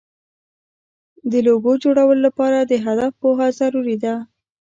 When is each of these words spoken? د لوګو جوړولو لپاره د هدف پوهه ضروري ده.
د 1.31 1.33
لوګو 1.47 1.73
جوړولو 1.83 2.21
لپاره 2.27 2.59
د 2.61 2.73
هدف 2.85 3.11
پوهه 3.21 3.47
ضروري 3.59 3.95
ده. 4.03 4.15